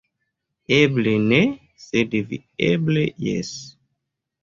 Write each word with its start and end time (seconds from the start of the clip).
Eble 0.77 1.13
ne, 1.27 1.39
sed 1.85 2.19
vi 2.33 2.43
eble 2.73 3.07
jes". 3.31 3.57